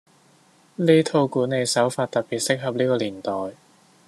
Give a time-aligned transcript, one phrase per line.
[0.77, 3.55] 呢套管理手法特別適合呢個年代